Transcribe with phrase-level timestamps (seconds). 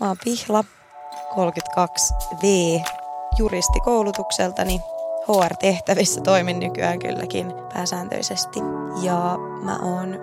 [0.00, 0.64] Mä oon Pihla,
[1.30, 2.44] 32V,
[3.38, 4.80] juristikoulutukseltani.
[5.28, 8.60] HR-tehtävissä toimin nykyään kylläkin pääsääntöisesti.
[9.02, 10.18] Ja mä oon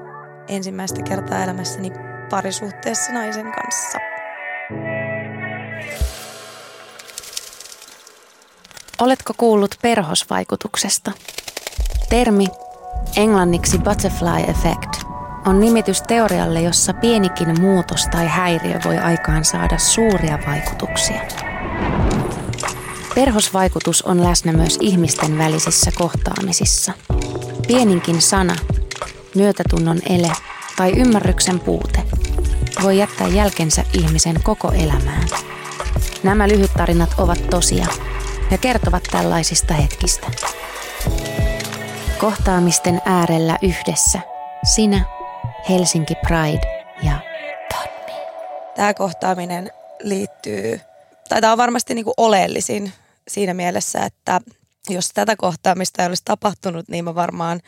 [0.47, 1.91] ensimmäistä kertaa elämässäni
[2.29, 3.97] parisuhteessa naisen kanssa.
[9.01, 11.11] Oletko kuullut perhosvaikutuksesta?
[12.09, 12.45] Termi,
[13.15, 15.06] englanniksi butterfly effect,
[15.47, 21.21] on nimitys teorialle, jossa pienikin muutos tai häiriö voi aikaan saada suuria vaikutuksia.
[23.15, 26.93] Perhosvaikutus on läsnä myös ihmisten välisissä kohtaamisissa.
[27.67, 28.55] Pieninkin sana,
[29.35, 30.31] myötätunnon ele
[30.75, 32.03] tai ymmärryksen puute
[32.83, 35.27] voi jättää jälkensä ihmisen koko elämään.
[36.23, 37.87] Nämä lyhyttarinat ovat tosia
[38.51, 40.27] ja kertovat tällaisista hetkistä.
[42.19, 44.19] Kohtaamisten äärellä yhdessä
[44.75, 45.16] sinä,
[45.69, 47.19] Helsinki Pride ja
[47.73, 48.21] Todmi.
[48.75, 50.81] Tämä kohtaaminen liittyy,
[51.29, 52.93] tai tämä on varmasti niin kuin oleellisin
[53.27, 54.41] siinä mielessä, että
[54.89, 57.61] jos tätä kohtaamista ei olisi tapahtunut, niin mä varmaan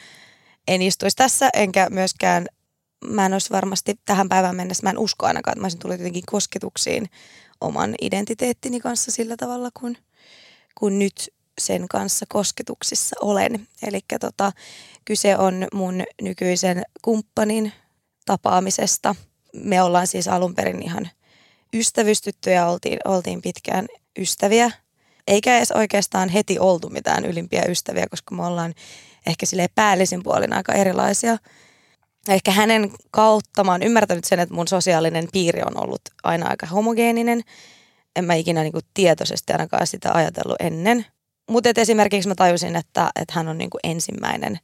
[0.67, 2.45] en istuisi tässä, enkä myöskään,
[3.05, 5.99] mä en olisi varmasti tähän päivään mennessä, mä en usko ainakaan, että mä olisin tullut
[5.99, 7.09] jotenkin kosketuksiin
[7.61, 9.97] oman identiteettini kanssa sillä tavalla, kun,
[10.79, 13.67] kun nyt sen kanssa kosketuksissa olen.
[13.87, 14.51] Eli tota,
[15.05, 17.73] kyse on mun nykyisen kumppanin
[18.29, 19.15] tapaamisesta.
[19.53, 21.09] Me ollaan siis alun perin ihan
[21.73, 23.87] ystävystytty ja oltiin, oltiin pitkään
[24.19, 24.71] ystäviä.
[25.27, 28.73] Eikä edes oikeastaan heti oltu mitään ylimpiä ystäviä, koska me ollaan
[29.27, 31.37] ehkä sille päällisin puolin aika erilaisia.
[32.27, 36.65] Ehkä hänen kautta mä oon ymmärtänyt sen, että mun sosiaalinen piiri on ollut aina aika
[36.65, 37.41] homogeeninen.
[38.15, 41.05] En mä ikinä niin kuin tietoisesti ainakaan sitä ajatellut ennen.
[41.49, 44.59] Mutta esimerkiksi mä tajusin, että, että hän on niin kuin ensimmäinen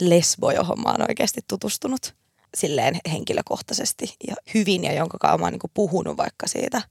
[0.00, 2.14] lesbo, johon mä oon oikeasti tutustunut
[2.54, 6.82] silleen henkilökohtaisesti ja hyvin ja jonka kanssa oon niin puhunut vaikka siitä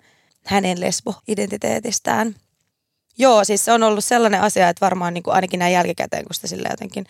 [0.45, 2.35] hänen lesbo-identiteetistään.
[3.17, 6.33] Joo, siis se on ollut sellainen asia, että varmaan niin kuin ainakin näin jälkikäteen, kun
[6.33, 7.05] sitä sillä jotenkin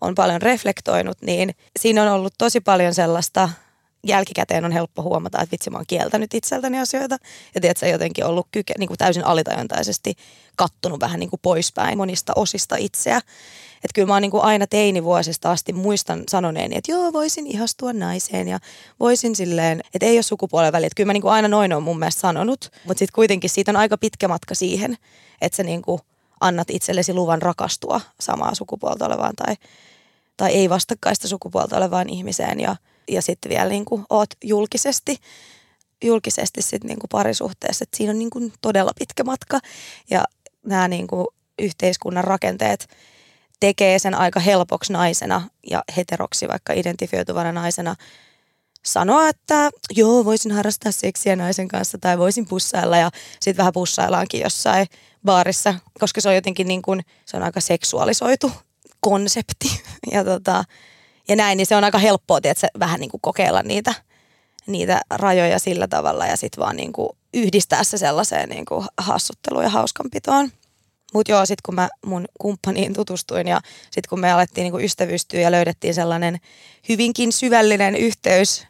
[0.00, 3.48] on paljon reflektoinut, niin siinä on ollut tosi paljon sellaista,
[4.04, 7.18] jälkikäteen on helppo huomata, että vitsi mä oon kieltänyt itseltäni asioita.
[7.54, 10.14] Ja tiedät, sä jotenkin ollut kyke, niin kuin täysin alitajuntaisesti
[10.56, 13.16] kattonut vähän niin kuin poispäin monista osista itseä.
[13.76, 17.92] Että kyllä mä oon niin kuin aina teinivuosista asti muistan sanoneeni, että joo, voisin ihastua
[17.92, 18.58] naiseen ja
[19.00, 20.86] voisin silleen, että ei ole sukupuolen väliä.
[20.86, 23.70] Että kyllä mä niin kuin aina noin on mun mielestä sanonut, mutta sitten kuitenkin siitä
[23.70, 24.96] on aika pitkä matka siihen,
[25.40, 26.00] että sä niin kuin
[26.40, 29.56] annat itsellesi luvan rakastua samaa sukupuolta olevaan tai,
[30.36, 32.76] tai ei vastakkaista sukupuolta olevaan ihmiseen ja,
[33.08, 35.16] ja sitten vielä niin kuin oot julkisesti
[36.04, 39.60] julkisesti sit niin kuin parisuhteessa, että siinä on niin kuin todella pitkä matka.
[40.10, 40.24] Ja
[40.66, 41.26] nämä niin kuin
[41.58, 42.88] yhteiskunnan rakenteet
[43.60, 47.94] tekee sen aika helpoksi naisena ja heteroksi vaikka identifioituvana naisena
[48.84, 52.96] sanoa, että joo, voisin harrastaa seksiä naisen kanssa tai voisin pussailla.
[52.96, 53.10] Ja
[53.40, 54.86] sitten vähän pussaillaankin jossain
[55.24, 58.52] baarissa, koska se on jotenkin niin kuin, se on aika seksuaalisoitu
[59.00, 59.82] konsepti.
[60.12, 60.64] Ja, tota,
[61.28, 63.94] ja näin, niin se on aika helppoa, että vähän niin kuin kokeilla niitä,
[64.66, 69.64] niitä rajoja sillä tavalla ja sitten vaan niin kuin yhdistää se sellaiseen niin kuin hassutteluun
[69.64, 70.50] ja hauskanpitoon.
[71.14, 75.40] Mutta joo, sitten kun mä mun kumppaniin tutustuin ja sitten kun me alettiin niinku ystävystyä
[75.40, 76.38] ja löydettiin sellainen
[76.88, 78.66] hyvinkin syvällinen yhteys,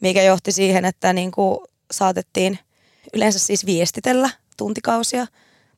[0.00, 2.58] mikä johti siihen, että niinku saatettiin
[3.14, 5.26] yleensä siis viestitellä tuntikausia.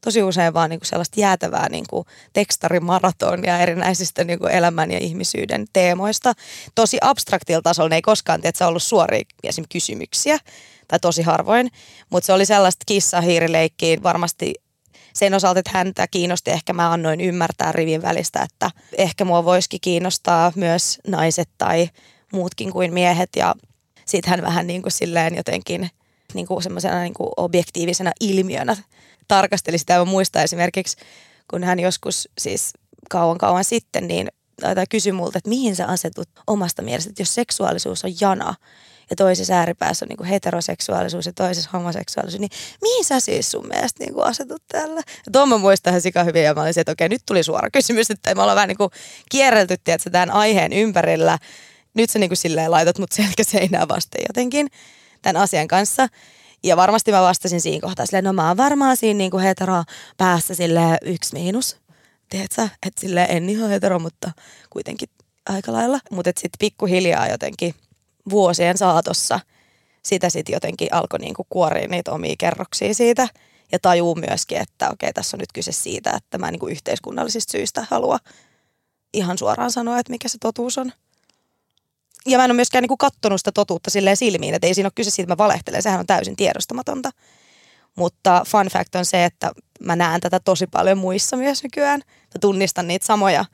[0.04, 6.32] Tosi usein vaan niinku sellaista jäätävää niinku tekstarimaratonia erinäisistä niinku elämän ja ihmisyyden teemoista.
[6.74, 9.64] Tosi abstraktilla tasolla ne ei koskaan tiedä, ollut suoria esim.
[9.68, 10.38] kysymyksiä
[10.88, 11.70] tai tosi harvoin,
[12.10, 14.54] mutta se oli sellaista kissahiirileikkiä varmasti
[15.12, 19.80] sen osalta, että häntä kiinnosti, ehkä mä annoin ymmärtää rivin välistä, että ehkä mua voisikin
[19.80, 21.88] kiinnostaa myös naiset tai
[22.32, 23.54] muutkin kuin miehet ja
[24.06, 25.90] sitten hän vähän niin kuin silleen jotenkin
[26.34, 28.76] niin kuin semmoisena niin kuin objektiivisena ilmiönä
[29.30, 29.98] tarkasteli sitä.
[29.98, 30.96] Mä muistan esimerkiksi,
[31.50, 32.72] kun hän joskus siis
[33.10, 34.28] kauan kauan sitten, niin
[34.60, 38.54] tai kysyi multa, että mihin sä asetut omasta mielestä, että jos seksuaalisuus on jana,
[39.10, 42.50] ja toisessa ääripäässä on niin kuin heteroseksuaalisuus ja toisessa homoseksuaalisuus, niin
[42.82, 45.02] mihin sä siis sun mielestä niin kuin asetut tällä?
[45.26, 47.70] Ja tuon mä muistan ihan sika hyvin ja mä olisin, että okei, nyt tuli suora
[47.70, 48.90] kysymys, että me ollaan vähän niin kuin
[49.30, 51.38] kierrelty, tiedätkö, tämän aiheen ympärillä.
[51.94, 53.10] Nyt sä niin kuin silleen laitat mut
[53.42, 54.68] seinää vasten jotenkin
[55.22, 56.08] tämän asian kanssa.
[56.62, 59.84] Ja varmasti mä vastasin siinä kohtaa silleen, no mä oon varmaan siinä niin kuin hetero
[60.16, 61.76] päässä sille yksi miinus.
[62.28, 64.32] Tiedätkö, että sille en ihan hetero, mutta
[64.70, 65.08] kuitenkin
[65.48, 65.98] aika lailla.
[66.10, 67.74] Mutta sitten pikkuhiljaa jotenkin–
[68.30, 69.40] vuosien saatossa
[70.02, 73.28] sitä sitten jotenkin alkoi niinku kuoria niitä omia kerroksia siitä.
[73.72, 77.86] Ja tajuu myöskin, että okei, tässä on nyt kyse siitä, että mä niinku yhteiskunnallisista syistä
[77.90, 78.18] halua
[79.14, 80.92] ihan suoraan sanoa, että mikä se totuus on.
[82.26, 84.92] Ja mä en ole myöskään niin kattonut sitä totuutta silleen silmiin, että ei siinä ole
[84.94, 87.10] kyse siitä, että mä valehtelen, sehän on täysin tiedostamatonta.
[87.96, 92.00] Mutta fun fact on se, että mä näen tätä tosi paljon muissa myös nykyään.
[92.06, 93.44] Mä tunnistan niitä samoja,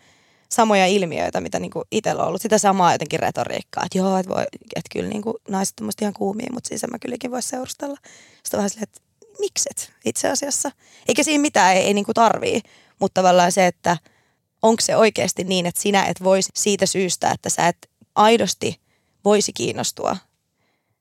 [0.49, 2.43] samoja ilmiöitä, mitä niinku itsellä on ollut.
[2.43, 6.69] Sitä samaa jotenkin retoriikkaa, että joo, että, että kyllä niinku naiset on ihan kuumia, mutta
[6.69, 7.97] siis mä kylläkin voisi seurustella.
[8.43, 9.01] Sitten vähän silleen, että
[9.39, 10.71] mikset itse asiassa.
[11.09, 12.61] Eikä siinä mitään, ei, ei niinku tarvii.
[13.01, 13.97] Mutta tavallaan se, että
[14.63, 18.81] onko se oikeasti niin, että sinä et voisi siitä syystä, että sä et aidosti
[19.25, 20.17] voisi kiinnostua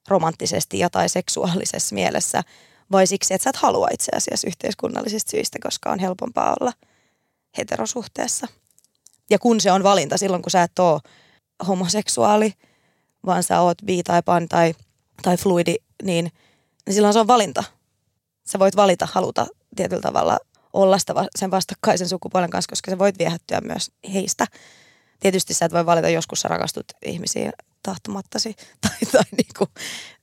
[0.07, 2.44] romanttisesti ja tai seksuaalisessa mielessä,
[2.91, 6.73] vai siksi, että sä et halua itse asiassa yhteiskunnallisista syistä, koska on helpompaa olla
[7.57, 8.47] heterosuhteessa.
[9.29, 11.01] Ja kun se on valinta silloin, kun sä et ole
[11.67, 12.53] homoseksuaali,
[13.25, 14.73] vaan sä oot bi tai pan tai,
[15.21, 16.31] tai fluidi, niin,
[16.85, 17.63] niin silloin se on valinta.
[18.47, 20.38] Sä voit valita, haluta tietyllä tavalla
[20.73, 24.47] olla sitä, sen vastakkaisen sukupuolen kanssa, koska sä voit viehättyä myös heistä.
[25.19, 27.51] Tietysti sä et voi valita, joskus sä rakastut ihmisiin
[27.83, 29.67] tahtomattasi tai, tai, niinku,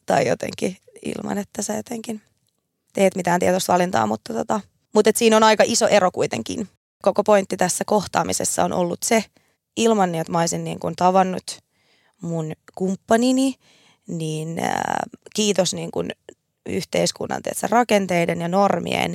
[0.06, 2.22] tai jotenkin ilman, että sä jotenkin
[2.92, 4.60] teet mitään tietoista valintaa, mutta, tota,
[4.94, 6.68] mutta et siinä on aika iso ero kuitenkin.
[7.02, 9.24] Koko pointti tässä kohtaamisessa on ollut se,
[9.76, 11.58] ilman että mä olisin niin kuin tavannut
[12.20, 13.54] mun kumppanini,
[14.08, 15.02] niin ää,
[15.34, 16.10] kiitos niin kuin
[16.66, 19.14] yhteiskunnan tietysti, rakenteiden ja normien,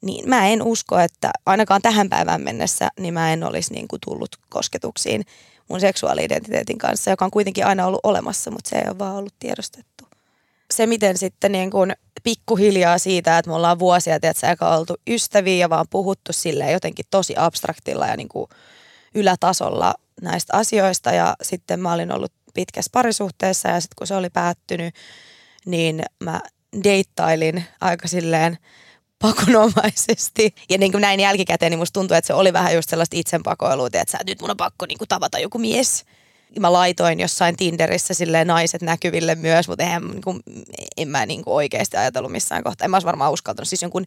[0.00, 4.00] niin mä en usko, että ainakaan tähän päivään mennessä, niin mä en olisi niin kuin
[4.00, 5.24] tullut kosketuksiin
[5.68, 9.34] mun seksuaali-identiteetin kanssa, joka on kuitenkin aina ollut olemassa, mutta se ei ole vaan ollut
[9.38, 10.04] tiedostettu.
[10.70, 11.92] Se, miten sitten niin kuin
[12.22, 17.34] pikkuhiljaa siitä, että me ollaan vuosia tiedätkö, oltu ystäviä ja vaan puhuttu silleen jotenkin tosi
[17.36, 18.48] abstraktilla ja niin kuin
[19.14, 21.12] ylätasolla näistä asioista.
[21.12, 24.94] Ja sitten mä olin ollut pitkässä parisuhteessa ja sitten kun se oli päättynyt,
[25.66, 26.40] niin mä
[26.84, 28.58] deittailin aika silleen
[29.22, 30.54] pakonomaisesti.
[30.70, 33.86] Ja niin kuin näin jälkikäteen, niin musta tuntuu, että se oli vähän just sellaista itsenpakoilua,
[33.86, 36.04] että nyt mun on pakko niin kuin tavata joku mies.
[36.60, 40.42] Mä laitoin jossain Tinderissä silleen naiset näkyville myös, mutta eihän, niin kuin,
[40.96, 42.84] en mä niin kuin oikeasti ajatellut missään kohtaa.
[42.84, 44.06] En mä olisi varmaan uskaltanut siis jonkun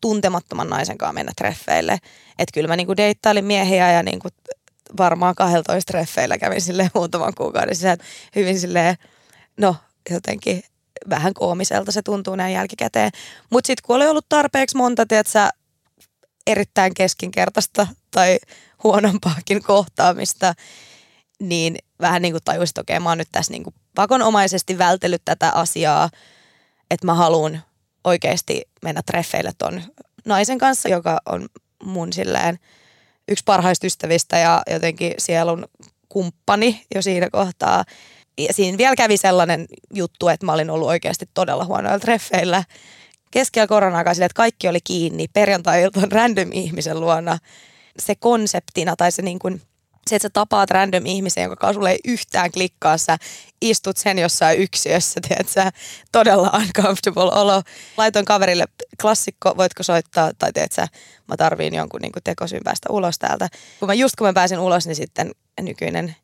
[0.00, 1.92] tuntemattoman naisen kanssa mennä treffeille.
[2.38, 4.32] Että kyllä mä niin kuin deittailin miehiä ja niin kuin
[4.96, 7.98] varmaan 12 treffeillä kävin silleen muutaman kuukauden sisään.
[8.36, 8.96] Hyvin silleen,
[9.56, 9.76] no
[10.10, 10.62] jotenkin
[11.10, 13.10] vähän koomiselta se tuntuu näin jälkikäteen.
[13.50, 15.48] Mutta sitten kun oli ollut tarpeeksi monta, tiedätkö,
[16.46, 18.38] erittäin keskinkertaista tai
[18.84, 20.54] huonompaakin kohtaamista,
[21.40, 25.22] niin vähän niin kuin tajusin, että okei, mä oon nyt tässä niin kuin pakonomaisesti vältellyt
[25.24, 26.10] tätä asiaa,
[26.90, 27.62] että mä haluan
[28.04, 29.82] oikeasti mennä treffeille ton
[30.24, 31.48] naisen kanssa, joka on
[31.84, 32.58] mun silleen
[33.28, 35.64] yksi parhaista ystävistä ja jotenkin sielun
[36.08, 37.84] kumppani jo siinä kohtaa
[38.38, 42.64] ja siinä vielä kävi sellainen juttu, että mä olin ollut oikeasti todella huonoilla treffeillä
[43.34, 47.38] keskellä koronaa sille, että kaikki oli kiinni perjantai-iltaan random ihmisen luona.
[47.98, 49.62] Se konseptina tai se niin kuin,
[50.06, 53.18] se, että sä tapaat random ihmisen, jonka kanssa sulle ei yhtään klikkaa, sä
[53.62, 55.72] istut sen jossain yksiössä, tiedät sä,
[56.12, 57.62] todella uncomfortable olo.
[57.96, 58.64] Laitoin kaverille
[59.02, 60.88] klassikko, voitko soittaa, tai tiedät sä,
[61.28, 63.48] mä tarviin jonkun niin tekosyn päästä ulos täältä.
[63.80, 66.16] Kun mä just kun mä pääsin ulos, niin sitten nykyinen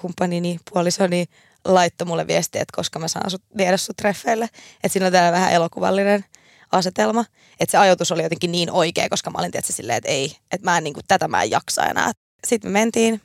[0.00, 1.26] kumppanini, puolisoni
[1.64, 4.44] laittoi mulle viestiä, että koska mä saan sut, viedä sut treffeille.
[4.44, 6.24] Että siinä on täällä vähän elokuvallinen
[6.72, 7.24] asetelma.
[7.60, 10.70] Että se ajoitus oli jotenkin niin oikea, koska mä olin tietysti silleen, että ei, että
[10.70, 12.12] mä en, niin kuin, tätä mä en jaksa enää.
[12.46, 13.20] Sitten me mentiin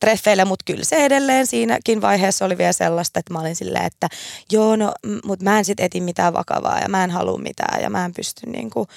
[0.00, 4.08] treffeille, mutta kyllä se edelleen siinäkin vaiheessa oli vielä sellaista, että mä olin silleen, että
[4.52, 4.92] joo, no,
[5.24, 8.12] mutta mä en sit eti mitään vakavaa ja mä en halua mitään ja mä en
[8.12, 8.88] pysty niin kuin,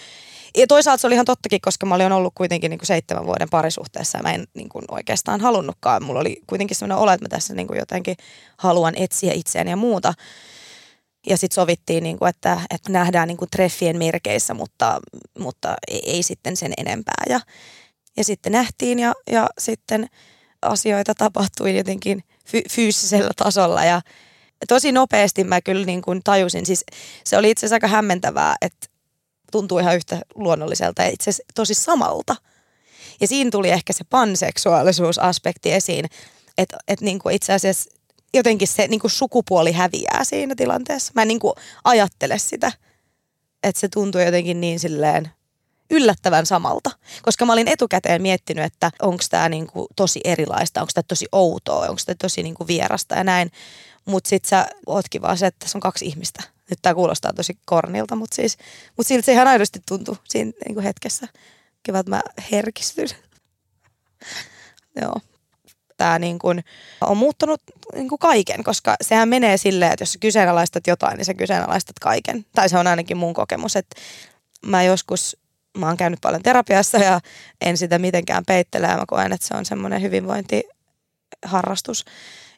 [0.57, 3.49] ja toisaalta se oli ihan tottakin, koska mä olin ollut kuitenkin niin kuin seitsemän vuoden
[3.49, 6.03] parisuhteessa ja mä en niin kuin oikeastaan halunnutkaan.
[6.03, 8.15] Mulla oli kuitenkin sellainen olo, että mä tässä niin kuin jotenkin
[8.57, 10.13] haluan etsiä itseäni ja muuta.
[11.27, 14.99] Ja sitten sovittiin, niin kuin, että, että nähdään niin kuin treffien merkeissä, mutta,
[15.39, 17.23] mutta ei, ei sitten sen enempää.
[17.29, 17.39] Ja,
[18.17, 20.07] ja sitten nähtiin ja, ja sitten
[20.61, 24.01] asioita tapahtui jotenkin fy- fyysisellä tasolla ja
[24.67, 26.65] tosi nopeasti mä kyllä niin kuin tajusin.
[26.65, 26.85] Siis
[27.23, 28.88] se oli itse asiassa aika hämmentävää, että
[29.51, 32.35] tuntuu ihan yhtä luonnolliselta ja itse tosi samalta.
[33.21, 36.05] Ja siinä tuli ehkä se panseksuaalisuusaspekti esiin,
[36.57, 37.89] että et niinku itse asiassa
[38.33, 41.11] jotenkin se niinku sukupuoli häviää siinä tilanteessa.
[41.15, 42.71] Mä en niinku ajattele sitä,
[43.63, 45.31] että se tuntuu jotenkin niin silleen
[45.91, 46.89] yllättävän samalta.
[47.21, 51.87] Koska mä olin etukäteen miettinyt, että onko tämä niinku tosi erilaista, onko tämä tosi outoa,
[51.87, 53.51] onko tämä tosi niinku vierasta ja näin.
[54.05, 57.57] Mutta sit sä ootkin vaan se, että tässä on kaksi ihmistä nyt tämä kuulostaa tosi
[57.65, 58.57] kornilta, mutta siis,
[58.97, 61.27] mutta siltä se ihan aidosti tuntui siinä niin kuin hetkessä.
[61.83, 62.21] Kiva, että mä
[62.51, 63.09] herkistyn.
[65.01, 65.15] Joo.
[65.97, 66.63] Tämä niin kuin
[67.01, 67.61] on muuttanut
[67.93, 71.99] niin kuin kaiken, koska sehän menee silleen, että jos sä kyseenalaistat jotain, niin sä kyseenalaistat
[72.01, 72.45] kaiken.
[72.55, 74.01] Tai se on ainakin mun kokemus, että
[74.65, 75.37] mä joskus,
[75.77, 77.19] mä oon käynyt paljon terapiassa ja
[77.61, 78.87] en sitä mitenkään peittele.
[78.87, 82.05] Mä koen, että se on semmoinen hyvinvointiharrastus.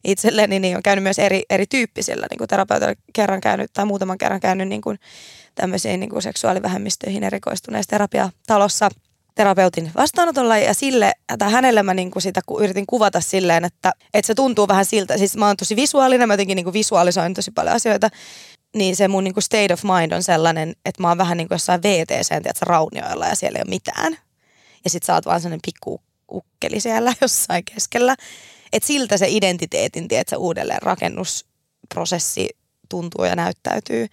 [0.03, 4.39] Itselleni, niin on käynyt myös eri, eri tyyppisillä niin terapeutilla kerran käynyt tai muutaman kerran
[4.39, 4.99] käynyt niin kuin
[5.55, 8.89] tämmöisiin niin kuin seksuaalivähemmistöihin erikoistuneessa terapiatalossa
[9.35, 14.27] terapeutin vastaanotolla ja sille, tai hänelle mä niin kuin sitä yritin kuvata silleen, että, että
[14.27, 17.51] se tuntuu vähän siltä, siis mä oon tosi visuaalinen, mä jotenkin niin kuin visualisoin tosi
[17.51, 18.09] paljon asioita,
[18.75, 21.47] niin se mun niin kuin state of mind on sellainen, että mä oon vähän niin
[21.47, 24.17] kuin jossain VTC, tiedätkö, raunioilla ja siellä ei ole mitään.
[24.83, 28.15] Ja sit sä oot vaan sellainen pikku ukkeli siellä jossain keskellä.
[28.73, 32.49] Että siltä se identiteetin, tiedätkö, uudelleen rakennusprosessi
[32.89, 34.07] tuntuu ja näyttäytyy.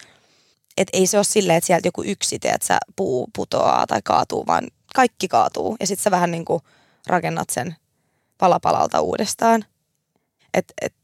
[0.77, 4.69] Että ei se ole silleen, että sieltä joku yksi, tiedätkö, puu putoaa tai kaatuu, vaan
[4.95, 5.77] kaikki kaatuu.
[5.81, 6.63] Ja sitten sä vähän niin kuin
[7.07, 7.77] rakennat sen
[8.39, 9.65] palapalalta uudestaan.
[10.55, 10.95] Että et,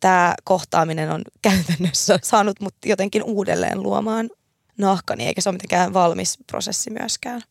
[0.00, 4.30] tämä kohtaaminen on käytännössä saanut mut jotenkin uudelleen luomaan
[4.78, 7.42] nahkani, eikä se ole mitenkään valmis prosessi myöskään.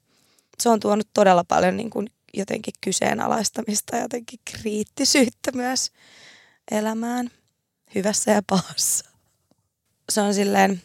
[0.60, 5.92] Se on tuonut todella paljon niin kuin jotenkin kyseenalaistamista ja jotenkin kriittisyyttä myös
[6.72, 7.32] elämään,
[7.96, 9.10] hyvässä ja pahassa.
[10.10, 10.82] Se on silleen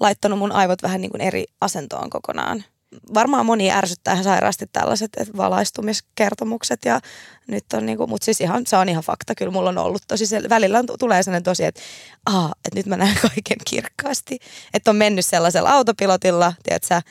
[0.00, 2.64] laittanut mun aivot vähän niin kuin eri asentoon kokonaan–
[3.14, 7.00] varmaan moni ärsyttää ihan sairaasti tällaiset että valaistumiskertomukset ja
[7.46, 10.26] nyt on niinku, mutta siis ihan, se on ihan fakta, kyllä mulla on ollut tosi,
[10.26, 11.80] se, välillä on, tulee sellainen tosi, että,
[12.26, 14.38] aa, että nyt mä näen kaiken kirkkaasti,
[14.74, 17.02] että on mennyt sellaisella autopilotilla, tiedätkö,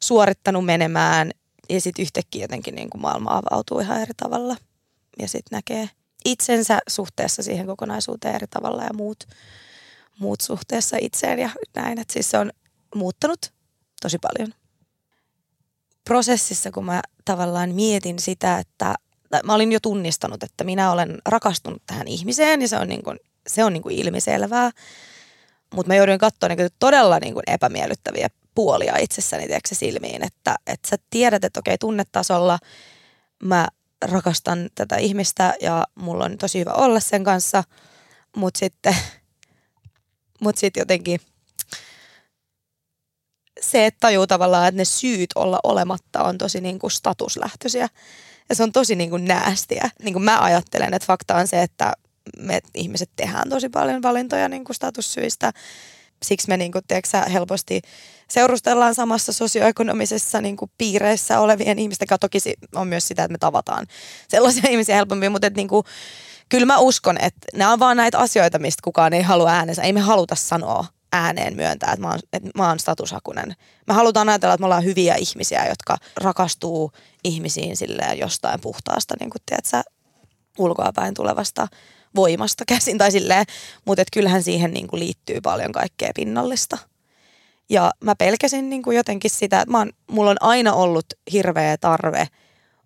[0.00, 1.30] suorittanut menemään
[1.68, 4.56] ja sitten yhtäkkiä jotenkin niin kuin maailma avautuu ihan eri tavalla.
[5.18, 5.90] Ja sitten näkee
[6.24, 9.24] itsensä suhteessa siihen kokonaisuuteen eri tavalla ja muut,
[10.18, 12.52] muut suhteessa itseen ja näin, että siis se on
[12.94, 13.52] muuttanut
[14.02, 14.54] tosi paljon.
[16.04, 18.94] Prosessissa, kun mä tavallaan mietin sitä, että
[19.44, 23.18] mä olin jo tunnistanut, että minä olen rakastunut tähän ihmiseen ja se on, niin kuin,
[23.46, 24.70] se on niin kuin ilmiselvää.
[25.74, 30.88] Mutta mä jouduin katsoa niin todella niin kuin epämiellyttäviä puolia itsessäni tiedätkö, silmiin, että, että
[30.88, 32.58] sä tiedät, että okei tunnetasolla
[33.44, 33.68] mä
[34.04, 37.64] rakastan tätä ihmistä ja mulla on tosi hyvä olla sen kanssa,
[38.36, 38.96] mutta sitten
[40.42, 41.20] mut sit jotenkin–
[43.60, 47.88] se, että tajuu tavallaan, että ne syyt olla olematta on tosi niin kuin statuslähtöisiä.
[48.48, 49.90] Ja se on tosi niin kuin näästiä.
[50.02, 51.92] Niin kuin mä ajattelen, että fakta on se, että
[52.38, 55.52] me ihmiset tehdään tosi paljon valintoja niin kuin statussyistä.
[56.22, 57.82] Siksi me niin kuin, tiedätkö, helposti
[58.28, 62.18] seurustellaan samassa sosioekonomisessa niin kuin piireissä olevien ihmisten kanssa.
[62.18, 62.38] Toki
[62.74, 63.86] on myös sitä, että me tavataan
[64.28, 65.84] sellaisia ihmisiä helpommin, mutta että niin kuin,
[66.48, 69.82] kyllä mä uskon, että nämä on vaan näitä asioita, mistä kukaan ei halua äänensä.
[69.82, 73.56] Ei me haluta sanoa ääneen myöntää, että mä oon, että mä oon statushakunen.
[73.86, 76.92] Me halutaan ajatella, että me ollaan hyviä ihmisiä, jotka rakastuu
[77.24, 79.90] ihmisiin silleen jostain puhtaasta, niin kuin tiedätkö,
[80.58, 81.68] ulkoapäin tulevasta
[82.16, 83.44] voimasta käsin tai silleen,
[83.84, 86.78] mutta kyllähän siihen niin kuin liittyy paljon kaikkea pinnallista.
[87.70, 91.76] Ja mä pelkäsin niin kuin jotenkin sitä, että mä oon, mulla on aina ollut hirveä
[91.76, 92.28] tarve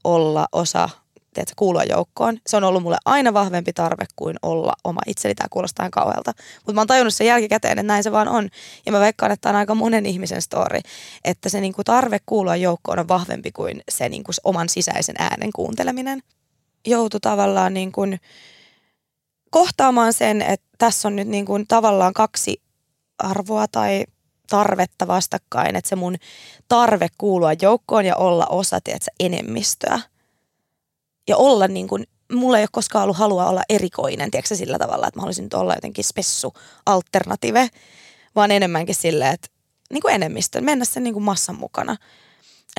[0.05, 0.89] olla osa
[1.35, 2.39] tiedätkö, kuulua joukkoon.
[2.47, 5.35] Se on ollut mulle aina vahvempi tarve kuin olla oma itseni.
[5.35, 6.33] Tämä kuulostaa ihan kauhealta.
[6.57, 8.49] Mutta mä oon tajunnut sen jälkikäteen, että näin se vaan on.
[8.87, 10.81] Ja mä veikkaan, että tämä on aika monen ihmisen story,
[11.25, 16.23] että se niinku tarve kuulua joukkoon on vahvempi kuin se niinku oman sisäisen äänen kuunteleminen.
[16.87, 18.21] Joutu tavallaan niin kuin
[19.51, 22.63] kohtaamaan sen, että tässä on nyt niin kuin tavallaan kaksi
[23.19, 24.05] arvoa tai
[24.51, 26.17] tarvetta vastakkain, että se mun
[26.69, 30.01] tarve kuulua joukkoon ja olla osa, tiedätkö, enemmistöä–
[31.29, 35.09] ja olla niin kuin, mulla ei ole koskaan ollut halua olla erikoinen, tiedätkö sillä tavalla,
[35.09, 36.55] että mä haluaisin nyt olla jotenkin spessu
[36.87, 37.69] alternative,
[38.35, 39.49] vaan enemmänkin silleen, että
[39.93, 41.97] niin kuin enemmistön, mennä sen niin kuin massan mukana.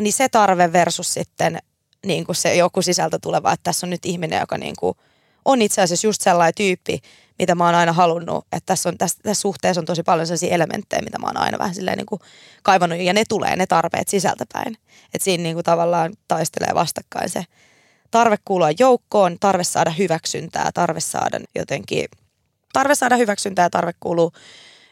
[0.01, 1.59] Niin se tarve versus sitten
[2.05, 4.97] niin kuin se joku sisältö tuleva, että tässä on nyt ihminen, joka niin kuin
[5.51, 6.99] on itse asiassa just sellainen tyyppi,
[7.39, 10.55] mitä mä oon aina halunnut, että tässä, on, tässä, tässä suhteessa on tosi paljon sellaisia
[10.55, 12.21] elementtejä, mitä mä oon aina vähän silleen niin kuin
[12.63, 14.77] kaivannut, ja ne tulee, ne tarpeet sisältäpäin.
[15.13, 17.43] Että siinä niin kuin tavallaan taistelee vastakkain se
[18.11, 22.05] tarve kuulua joukkoon, tarve saada hyväksyntää, tarve saada jotenkin,
[22.73, 24.31] tarve saada hyväksyntää ja tarve kuuluu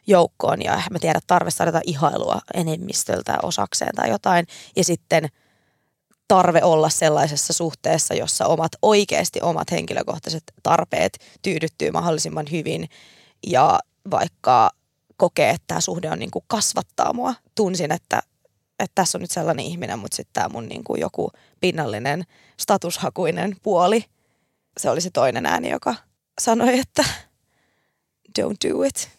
[0.08, 4.48] joukkoon ja mä tiedän, tarve saada ihailua enemmistöltä osakseen tai jotain.
[4.76, 5.30] Ja sitten
[6.28, 12.90] tarve olla sellaisessa suhteessa, jossa omat oikeasti omat henkilökohtaiset tarpeet tyydyttyy mahdollisimman hyvin
[13.48, 13.80] ja
[14.12, 14.72] vaikka
[15.18, 17.34] kokee, että tämä suhde on niin kuin kasvattaa mua.
[17.56, 18.22] Tunsin, että
[18.80, 22.24] että tässä on nyt sellainen ihminen, mutta sitten tämä mun niin kuin joku pinnallinen
[22.60, 24.06] statushakuinen puoli,
[24.78, 25.96] se oli se toinen ääni, joka
[26.42, 27.04] sanoi, että
[28.40, 29.10] don't do it.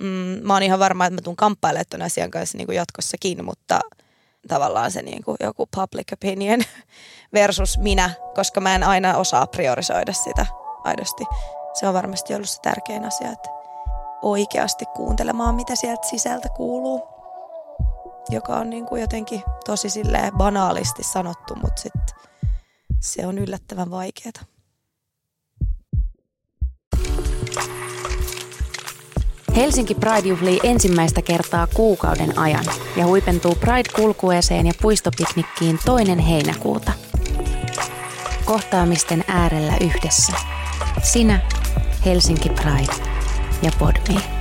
[0.00, 3.44] Mm, mä oon ihan varma, että mä tuun kamppailemaan tuon asian kanssa niin kuin jatkossakin,
[3.44, 3.80] mutta
[4.48, 6.60] tavallaan se niin kuin joku public opinion
[7.34, 10.46] versus minä, koska mä en aina osaa priorisoida sitä
[10.84, 11.24] aidosti.
[11.74, 13.48] Se on varmasti ollut se tärkein asia, että
[14.22, 17.18] oikeasti kuuntelemaan, mitä sieltä sisältä kuuluu
[18.30, 19.88] joka on niin kuin jotenkin tosi
[20.36, 21.92] banaalisti sanottu, mutta sit
[23.00, 24.57] se on yllättävän vaikeaa.
[29.58, 32.64] Helsinki Pride juhlii ensimmäistä kertaa kuukauden ajan
[32.96, 36.92] ja huipentuu Pride-kulkueeseen ja puistopiknikkiin toinen heinäkuuta.
[38.44, 40.32] Kohtaamisten äärellä yhdessä.
[41.02, 41.40] Sinä,
[42.04, 43.10] Helsinki Pride
[43.62, 44.37] ja Podme.